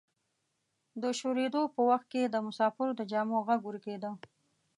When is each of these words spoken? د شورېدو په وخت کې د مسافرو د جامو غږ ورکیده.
د 1.01 1.03
شورېدو 1.19 1.61
په 1.73 1.81
وخت 1.89 2.07
کې 2.13 2.21
د 2.27 2.35
مسافرو 2.47 2.97
د 2.99 3.01
جامو 3.11 3.37
غږ 3.47 3.61
ورکیده. 3.65 4.11